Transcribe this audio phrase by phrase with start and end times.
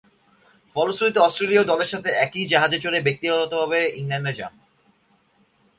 [0.75, 4.53] ফলশ্রুতিতে অস্ট্রেলীয় দলের সাথে একই জাহাজে চড়ে ব্যক্তিগতভাবে ইংল্যান্ডে যান।